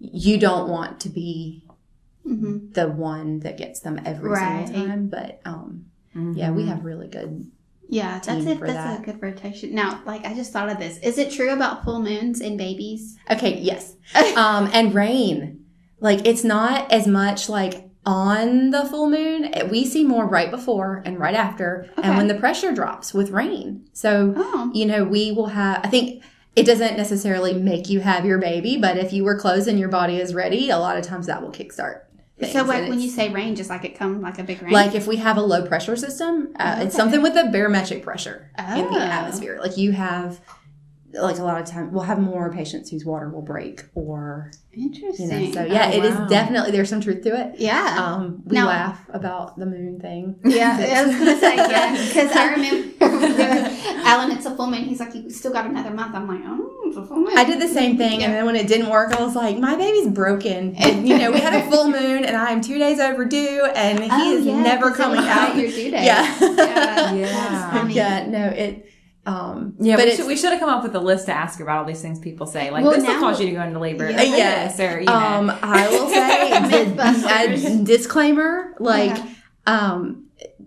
[0.00, 1.64] you don't want to be
[2.24, 4.66] hmm the one that gets them every Right.
[4.68, 5.08] single time.
[5.08, 5.86] But um
[6.34, 6.68] yeah, we Mhm.
[6.68, 7.50] have really good
[7.88, 8.60] Yeah, that's it.
[8.60, 9.00] That's that.
[9.00, 9.74] a good rotation.
[9.74, 10.98] Now, like I just thought of this.
[10.98, 13.16] Is it true about full moons and babies?
[13.30, 13.96] Okay, yes.
[14.36, 15.64] um, and rain.
[16.00, 19.52] Like it's not as much like on the full moon.
[19.70, 22.06] We see more right before and right after, Okay.
[22.08, 23.88] and when the pressure drops with rain.
[23.92, 25.80] So Oh, you know, we will have.
[25.84, 26.22] I think
[26.56, 29.88] it doesn't necessarily make you have your baby, but if you were close and your
[29.88, 32.00] body is ready, a lot of times that will kickstart.
[32.38, 34.72] Things, so like when you say rain, just like it come like a big rain.
[34.72, 38.50] like if we have a low pressure system, uh, it's something with the barometric pressure
[38.58, 38.94] in Oh.
[38.94, 39.58] the atmosphere.
[39.60, 40.40] Like you have,
[41.14, 44.88] like a lot of time, we'll have more patients whose water will break, or you
[44.88, 45.28] interesting.
[45.28, 45.52] know.
[45.52, 46.26] So yeah, Oh, it is wow.
[46.26, 47.58] definitely there's some truth to it.
[47.58, 47.96] yeah.
[47.98, 50.36] Um, we Now- laugh about the moon thing.
[50.44, 52.94] Yeah, I was gonna say yeah, because I remember
[54.04, 54.32] Alan.
[54.32, 54.84] It's a full moon.
[54.84, 56.14] He's like, you still got another month.
[56.14, 57.36] I'm like, oh, it's a full moon.
[57.36, 58.26] I did the same thing, Yeah.
[58.26, 61.30] and then when it didn't work, I was like, "My baby's broken." And, you know,
[61.32, 64.46] we had a full moon, and I am two days overdue, and he Oh, is
[64.46, 65.56] yeah, never coming out.
[65.56, 66.04] Your due date.
[66.04, 66.36] Yeah.
[66.40, 67.12] yeah.
[67.14, 67.88] Yeah.
[67.88, 68.84] Yeah, no, it.
[69.28, 71.60] Um, Yeah, but we should, we should have come up with a list to ask
[71.60, 72.70] about all these things people say.
[72.70, 74.08] Like, Well, this will now- cause you to go into labor.
[74.10, 74.20] Yeah.
[74.20, 74.80] or Yes.
[74.80, 75.12] Or, you know.
[75.12, 76.50] Um, I will say,
[76.94, 77.80] Mythbusters.
[77.80, 79.26] a disclaimer, like, Yeah.
[79.66, 80.24] um,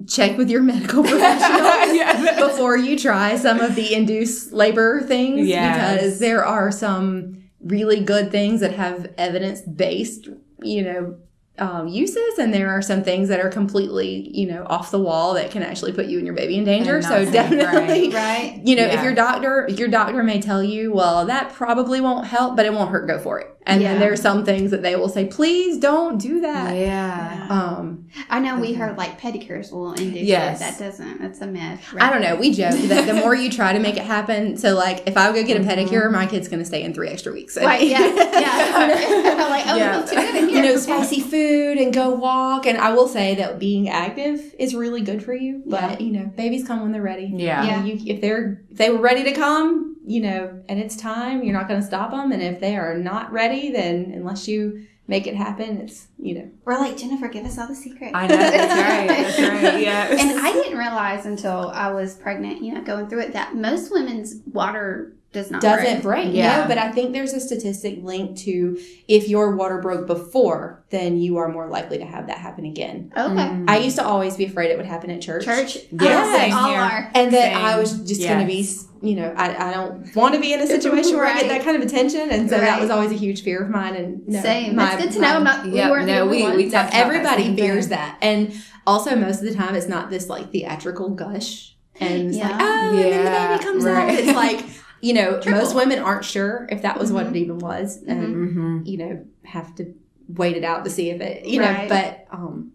[0.08, 2.39] check with your medical professional Yeah.
[2.47, 5.95] before you try some of the induced labor things Yes.
[5.95, 10.28] because there are some really good things that have evidence based,
[10.62, 11.15] you know,
[11.59, 15.33] um, uses, and there are some things that are completely, you know, off the wall
[15.35, 17.01] that can actually put you and your baby in danger.
[17.01, 18.59] So definitely, Right.
[18.65, 22.55] you know, if your doctor, your doctor may tell you, well, that probably won't help,
[22.55, 23.05] but it won't hurt.
[23.07, 23.47] Go for it.
[23.67, 23.91] And Yeah.
[23.91, 26.75] then there are some things that they will say, please don't do that.
[26.75, 27.45] yeah.
[27.49, 30.57] Um, I know we heard like pedicures will induce Yes.
[30.59, 30.63] it.
[30.63, 31.21] That doesn't.
[31.21, 31.79] That's a myth.
[31.99, 32.37] I don't know.
[32.37, 35.31] We joke that the more you try to make it happen, so like if I
[35.31, 37.55] go get a pedicure, my kid's going to stay in three extra weeks.
[37.57, 37.87] Right.
[37.87, 37.99] Yeah.
[38.41, 38.71] Yeah.
[38.75, 39.99] I'm like, oh, Yeah.
[40.01, 42.65] you feel too good in you know, spicy food and go walk.
[42.65, 45.63] And I will say that being active is really good for you.
[45.65, 46.05] But Yeah.
[46.05, 47.31] you know, babies come when they're ready.
[47.35, 47.63] Yeah.
[47.63, 50.95] You know, you, if they're if they were ready to come, you know, and it's
[50.95, 52.31] time, you're not going to stop them.
[52.31, 56.49] And if they are not ready, then unless you make it happen, it's you know.
[56.65, 58.13] We're like Jennifer, give us all the secrets.
[58.15, 58.37] I know.
[58.37, 59.07] That's right.
[59.07, 59.81] That's right.
[59.81, 60.07] Yeah.
[60.09, 63.91] and I didn't realize until I was pregnant, you know, going through it, that most
[63.91, 66.25] women's water does not doesn't break.
[66.25, 66.35] break.
[66.35, 66.59] Yeah.
[66.61, 71.17] Yeah, but I think there's a statistic linked to if your water broke before, then
[71.17, 73.13] you are more likely to have that happen again.
[73.15, 73.33] Okay.
[73.33, 73.69] Mm.
[73.69, 75.45] I used to always be afraid it would happen at church.
[75.45, 75.75] Church.
[75.91, 76.79] Yeah, Yes, all here.
[76.81, 77.11] are.
[77.15, 77.57] And that Same.
[77.57, 78.67] I was just going to be,
[79.01, 81.63] you know, I, I don't want to be in a situation where I get that
[81.63, 82.29] kind of attention.
[82.29, 83.95] And so that was always a huge fear of mine.
[83.95, 84.75] And no, Same.
[84.75, 85.35] my- That's good to know.
[85.37, 85.65] I'm not.
[85.65, 86.57] Yeah, we weren't no, the only we- ones.
[86.57, 87.97] we No, talked about everybody fears thing.
[87.97, 88.17] that.
[88.21, 88.53] And
[88.85, 91.69] also, most of the time, it's not this like theatrical gush.
[91.99, 92.49] And it's Yeah.
[92.49, 94.09] like, oh, and then the Yeah, baby comes right.
[94.09, 94.19] out.
[94.19, 94.65] It's like,
[95.01, 95.59] you know, Triple.
[95.61, 97.29] most women aren't sure if that was what Mhm.
[97.31, 98.01] it even was.
[98.07, 98.79] And, Mm-hmm.
[98.85, 99.93] you know, have to
[100.27, 101.89] wait it out to see if it, you Right.
[101.89, 102.71] know, but, um,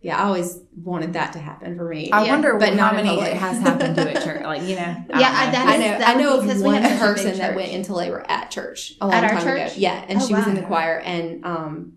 [0.00, 2.10] yeah, I always wanted that to happen for me.
[2.12, 4.42] I Yeah, wonder but how not many it has happened to at church.
[4.44, 4.94] Like, you know.
[5.10, 5.98] Yeah, I- that I is- know.
[5.98, 8.50] that I know was because of we one a person that went into labor at
[8.50, 9.64] church a long At our time ago.
[9.66, 9.76] church?
[9.76, 11.92] Yeah, and Oh, she was in the choir, and um,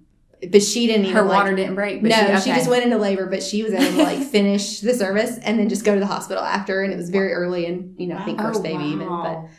[0.52, 2.02] but she didn't even her like, water didn't break.
[2.02, 4.80] But no, she, she, just went into labor, but she was able to like finish
[4.80, 7.68] the service and then just go to the hospital after, and it was very early,
[7.68, 9.50] and you know, I think Oh, first baby even, but wow.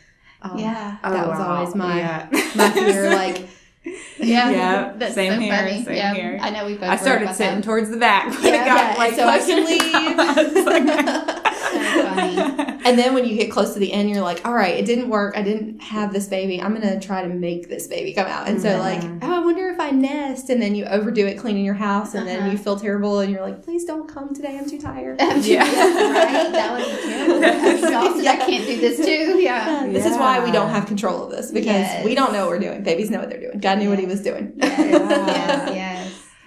[0.43, 0.97] Um, Yeah.
[1.03, 1.55] Oh, that was wow.
[1.57, 2.27] always my Yeah.
[2.55, 3.09] my fear.
[3.13, 3.47] Like,
[4.17, 4.49] Yeah.
[4.49, 5.83] Yeah, That's same so here, funny.
[5.83, 6.13] same yeah.
[6.13, 6.39] here.
[6.41, 6.83] I know we both.
[6.89, 7.63] I started sitting that.
[7.65, 9.65] towards the back when Yeah, it got yeah, like so I can
[11.25, 11.39] leave.
[11.75, 12.79] I was like- So funny.
[12.85, 15.09] and then when you get close to the end, you're like, all right, it didn't
[15.09, 15.37] work.
[15.37, 16.61] I didn't have this baby.
[16.61, 18.47] I'm gonna try to make this baby come out.
[18.47, 21.65] And so like, oh, I wonder if I nest, and then you overdo it cleaning
[21.65, 22.51] your house, and then Uh-huh.
[22.51, 24.57] you feel terrible, and you're like, please don't come today.
[24.57, 25.19] I'm too tired.
[25.41, 25.63] Yeah.
[25.63, 26.51] right?
[26.51, 27.45] That would be terrible.
[27.45, 28.25] I'm exhausted.
[28.33, 29.39] I can't do this too.
[29.43, 29.87] Yeah.
[29.87, 32.05] This is why we don't have control of this because Yes.
[32.05, 32.81] we don't know what we're doing.
[32.83, 33.59] Babies know what they're doing.
[33.59, 34.53] God knew what He was doing.
[34.57, 34.79] Yes.
[34.79, 35.75] yes.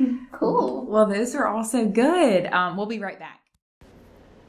[0.01, 0.17] Yes.
[0.33, 0.87] Cool.
[0.89, 2.47] Well, those are also good.
[2.47, 3.41] Um, we'll be right back.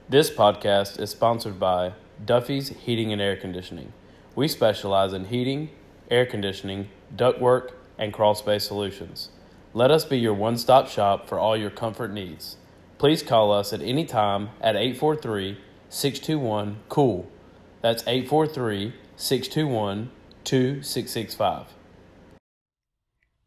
[0.09, 1.91] This podcast is sponsored by
[2.25, 3.91] Duffy's Heating and Air Conditioning.
[4.35, 5.69] We specialize in heating,
[6.09, 9.31] air conditioning, ductwork, and crawl space solutions.
[9.73, 12.55] Let us be your one stop shop for all your comfort needs.
[12.97, 15.57] Please call us at any time at 843
[15.89, 17.29] 621 COOL.
[17.81, 20.09] That's 843 621
[20.45, 21.65] 2665.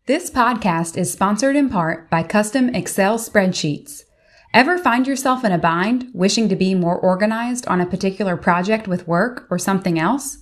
[0.04, 4.04] This podcast is sponsored in part by Custom Excel spreadsheets.
[4.52, 8.88] Ever find yourself in a bind, wishing to be more organized on a particular project
[8.88, 10.38] with work or something else?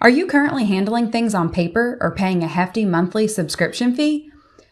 [0.00, 4.30] Are you currently handling things on paper or paying a hefty monthly subscription fee?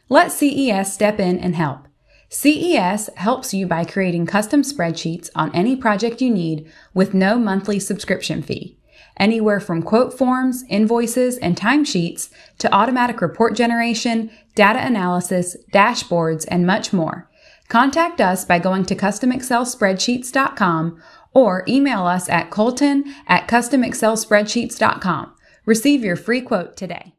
[0.08, 1.88] Let CES step in and help.
[2.28, 7.80] CES helps you by creating custom spreadsheets on any project you need with no monthly
[7.80, 8.78] subscription fee.
[9.16, 16.64] Anywhere from quote forms, invoices, and timesheets to automatic report generation, data analysis, dashboards, and
[16.64, 17.27] much more.
[17.68, 21.00] Contact us by going to customexcelspreadsheets.com
[21.34, 25.34] or email us at colton at customexcelspreadsheets.com.
[25.66, 27.14] Receive your free quote today.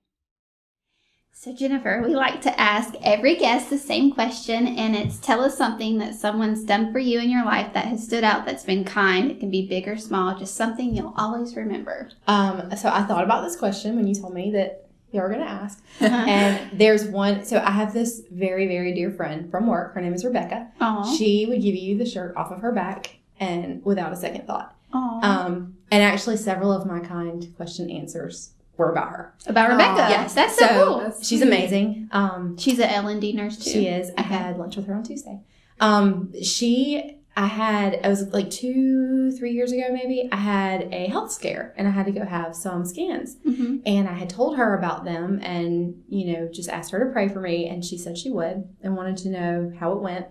[1.31, 5.57] So, Jennifer, we like to ask every guest the same question, and it's tell us
[5.57, 8.83] something that someone's done for you in your life that has stood out that's been
[8.83, 9.31] kind.
[9.31, 12.09] It can be big or small, just something you'll always remember.
[12.27, 15.83] Um, so I thought about this question when you told me that going to ask.
[16.01, 16.15] Uh-huh.
[16.15, 19.93] And there's one, so I have this very, very dear friend from work.
[19.93, 20.67] Her name is Rebecca.
[20.79, 21.15] Aw.
[21.15, 24.75] She would give you the shirt off of her back and without a second thought.
[24.93, 25.19] Aw.
[25.21, 29.33] Um, and actually, several of my kind question answers were about her.
[29.47, 30.07] About Rebecca.
[30.09, 30.99] Yes, that's so, cool.
[30.99, 32.09] That's She's amazing.
[32.11, 33.71] Um, She's an L&D nurse too.
[33.71, 34.11] She is.
[34.17, 35.41] I had lunch with her on Tuesday.
[35.79, 41.07] Um, she, I had, it was like two, three years ago maybe, I had a
[41.07, 43.37] health scare and I had to go have some scans.
[43.47, 43.81] Mhm.
[43.85, 47.29] And I had told her about them and, you know, just asked her to pray
[47.29, 47.67] for me.
[47.69, 50.25] And she said she would and wanted to know how it went.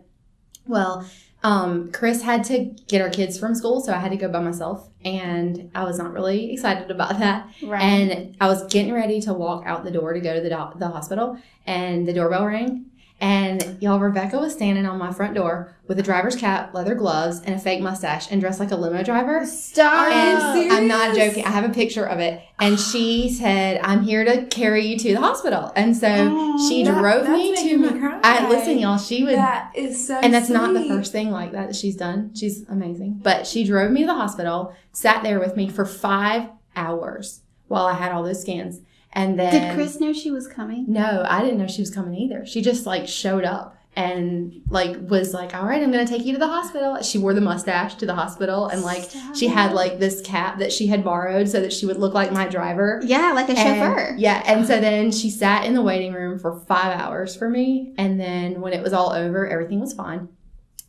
[0.67, 1.07] Well,
[1.43, 4.41] um, Chris had to get our kids from school, so I had to go by
[4.41, 4.91] myself.
[5.03, 7.49] And I was not really excited about that.
[7.63, 7.81] Right.
[7.81, 10.79] And I was getting ready to walk out the door to go to the, do-
[10.79, 12.85] the hospital, and the doorbell rang.
[13.21, 17.41] And y'all, Rebecca was standing on my front door with a driver's cap, leather gloves,
[17.45, 19.45] and a fake mustache, and dressed like a limo driver.
[19.45, 20.13] Stop.
[20.13, 21.45] And I'm not joking.
[21.45, 22.41] I have a picture of it.
[22.61, 26.85] And she said, "I'm here to carry you to the hospital." And so Oh, she
[26.85, 27.99] that- drove me to me my.
[27.99, 28.21] cry.
[28.23, 28.99] I listen, y'all.
[28.99, 31.97] She would That is so and that's not the first thing like that that she's
[31.97, 32.31] done.
[32.35, 33.19] She's amazing.
[33.23, 37.87] But she drove me to the hospital, sat there with me for five hours while
[37.87, 38.81] I had all those scans.
[39.13, 40.85] And then Did Chris know she was coming?
[40.89, 42.45] No, I didn't know she was coming either.
[42.47, 46.33] She just like showed up and like was like, All right, I'm gonna take you
[46.35, 47.01] to the hospital.
[47.03, 50.73] She wore the mustache to the hospital and like she had like this cap that
[50.73, 53.01] she had borrowed so that she would look like my driver.
[53.05, 54.15] Yeah, like a And- chauffeur.
[54.19, 57.95] yeah, and so then she sat in the waiting room for five hours for me,
[57.97, 60.29] and then when it was all over, everything was fine.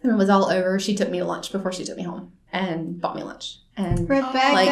[0.02, 2.32] When it was all over, she took me to lunch before she took me home
[2.54, 3.58] and bought me lunch.
[3.76, 4.38] And Rebecca.
[4.54, 4.68] Like,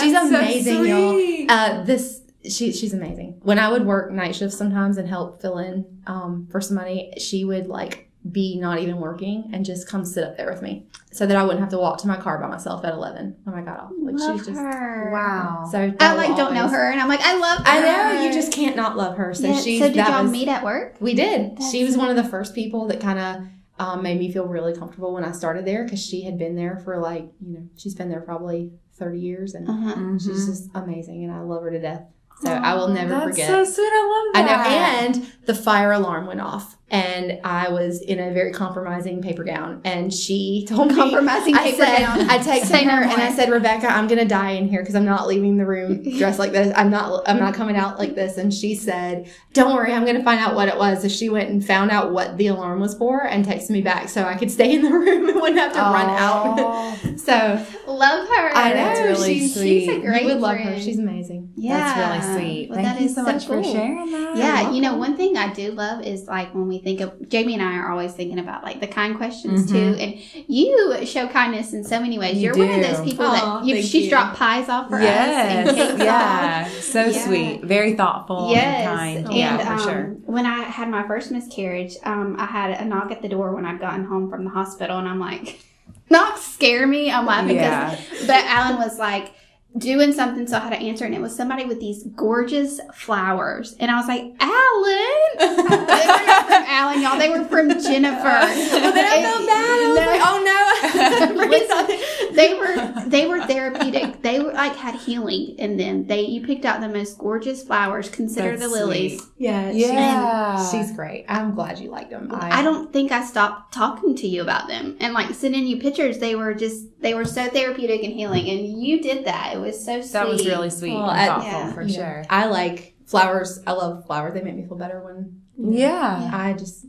[0.00, 1.46] she's That's so amazing, y'all.
[1.48, 3.40] uh, this she she's amazing.
[3.42, 7.44] When I would work night shifts sometimes and help fill in um, for somebody, she
[7.44, 11.26] would like be not even working and just come sit up there with me so
[11.26, 13.62] that I wouldn't have to walk to my car by myself at eleven when I
[13.62, 13.90] got off.
[14.00, 15.10] Like love she's just her.
[15.12, 15.68] Wow.
[15.70, 15.92] so.
[15.98, 17.64] I like will don't know her, and I'm like, I love her.
[17.66, 19.34] I know you just can't not love her.
[19.34, 20.96] So Yeah, she's so did that y'all was, meet at work?
[21.00, 21.56] We did.
[21.56, 23.46] That's she was one of the first people that kind of
[23.80, 26.76] um, made me feel really comfortable when I started there because she had been there
[26.84, 29.94] for like you know she's been there probably thirty years and Uh-huh.
[30.18, 30.46] she's Mhm.
[30.46, 32.04] just amazing and I love her to death.
[32.42, 33.46] So I will never That's forget.
[33.48, 33.84] so sweet.
[33.92, 35.02] I I love know, that.
[35.16, 39.80] and the fire alarm went off, and I was in a very compromising paper gown,
[39.82, 40.94] and she told me.
[40.94, 42.20] Compromising I paper said, gown.
[42.30, 43.12] I texted Say no her and.
[43.22, 46.38] I said, Rebecca, I'm gonna die in here because I'm not leaving the room dressed
[46.38, 46.72] like this.
[46.76, 48.36] I'm not, I'm not coming out like this.
[48.36, 51.00] And she said, Don't worry, I'm gonna find out what it was.
[51.00, 54.10] So she went and found out what the alarm was for and texted me back
[54.10, 56.98] so I could stay in the room and wouldn't have to run out.
[57.22, 58.50] So Love her.
[58.54, 59.80] I know That's really she's, sweet.
[59.86, 60.78] She's a great you would love her.
[60.80, 61.52] She's amazing.
[61.56, 62.70] yeah, That's really sweet.
[62.70, 64.36] Well, Thank that you is so much for sharing that.
[64.36, 67.54] Yeah, You're know, one thing I do love is like when we think of Jamie
[67.54, 69.72] and I are always thinking about like the kind questions Mhm.
[69.72, 72.36] too, and you show kindness in so many ways.
[72.36, 74.10] You You're one of those people Aw, that you, she's you.
[74.10, 75.02] dropped pies off for us.
[75.04, 75.88] and Yes.
[75.90, 76.62] cakes Yeah.
[76.66, 76.72] off.
[76.82, 77.24] So Yeah.
[77.24, 77.64] sweet.
[77.64, 79.26] Very thoughtful Yes, and kind.
[79.26, 80.16] and yeah, for um, sure.
[80.26, 83.64] when I had my first miscarriage, um, I had a knock at the door when
[83.64, 85.60] I'd gotten home from the hospital, and I'm like,
[86.10, 87.10] knocks scare me.
[87.10, 87.90] I'm laughing Yeah.
[87.90, 89.32] because, but Alan was like
[89.78, 93.74] doing something, so I had to answer, and it was somebody with these gorgeous flowers,
[93.80, 95.08] and I was like, Alan.
[95.38, 97.18] they were from Alan, y'all.
[97.18, 98.22] They were from Jennifer.
[98.82, 99.68] Well, then I felt bad.
[99.68, 100.06] I was No.
[100.06, 102.32] like, oh no.
[102.32, 104.22] They were they were therapeutic.
[104.22, 106.06] They were like had healing in them.
[106.06, 108.08] They you picked out the most gorgeous flowers.
[108.08, 109.18] Consider That's the lilies.
[109.20, 109.30] sweet.
[109.38, 110.56] Yeah, Yeah.
[110.70, 111.26] She's, she's great.
[111.28, 112.28] I'm glad you liked them.
[112.32, 116.18] I don't think I stopped talking to you about them and like sending you pictures.
[116.18, 119.54] They were just they were so therapeutic and healing, and you did that.
[119.54, 120.12] It was so sweet.
[120.12, 121.72] That was really sweet Well, and I- thoughtful yeah.
[121.72, 121.96] for Yeah.
[121.96, 122.24] sure.
[122.30, 123.60] I like flowers.
[123.66, 124.34] I love flowers.
[124.34, 126.30] They make me feel better when Yeah.
[126.32, 126.86] I just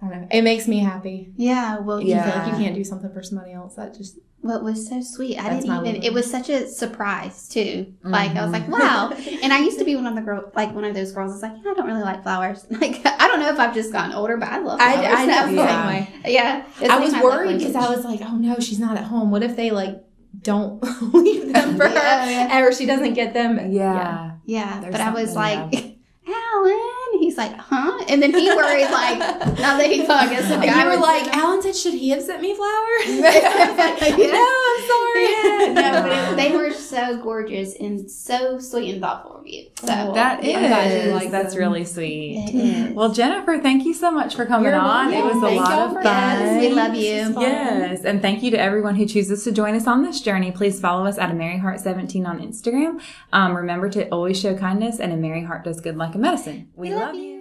[0.00, 0.28] I don't know.
[0.30, 1.32] It makes me happy.
[1.36, 3.74] Yeah, well, You you feel like you can't do something for somebody else.
[3.74, 5.36] That just What was so sweet.
[5.36, 5.84] I That's didn't even.
[5.94, 7.92] little- It was such a surprise too.
[8.04, 8.78] Like I was like, Mhm.
[8.78, 9.10] wow.
[9.42, 11.32] and I used to be one of the girl, like one of those girls.
[11.32, 12.64] that's like, yeah, I don't really like flowers.
[12.80, 15.04] Like I don't know if I've just gotten older, but I love flowers.
[15.04, 15.66] I, I know Yeah.
[15.66, 15.86] same
[16.24, 16.32] way.
[16.32, 19.32] Yeah, I was worried because I was like, oh no, she's not at home.
[19.32, 20.00] What if they like
[20.42, 20.82] don't
[21.14, 22.60] leave them for Yeah, her yeah.
[22.60, 23.72] or she doesn't get them?
[23.72, 24.32] Yeah.
[24.46, 26.94] yeah, There's but I was something, like, Alan.
[27.18, 28.04] He's like, huh?
[28.08, 29.18] And then he worried like,
[29.58, 31.94] now that he thought, I guess some And guy you were like, Alan said, should
[31.94, 33.06] he have sent me flowers?
[33.08, 33.96] Yeah.
[34.16, 35.74] no, I'm sorry.
[35.74, 39.68] no, but it, they were so gorgeous and so sweet and thoughtful of you.
[39.80, 41.62] So That I'm glad you like That's them.
[41.62, 42.36] really sweet.
[42.48, 42.94] It is.
[42.94, 45.12] Well, Jennifer, thank you so much for coming You're on.
[45.12, 45.40] It welcome.
[45.42, 46.04] was a lot of fun.
[46.04, 47.40] Yes, we love you.
[47.40, 50.52] Yes, and thank you to everyone who chooses to join us on this journey.
[50.52, 53.00] Please follow us at a Merry Heart 17 on Instagram.
[53.32, 56.68] Um, remember to always show kindness, and a Merry Heart does good like a medicine.
[56.74, 57.37] We, love, you.